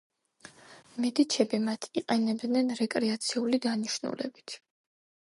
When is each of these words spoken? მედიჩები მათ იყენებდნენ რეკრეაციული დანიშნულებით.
მედიჩები 1.03 1.59
მათ 1.65 1.85
იყენებდნენ 2.01 2.71
რეკრეაციული 2.79 3.59
დანიშნულებით. 3.67 4.57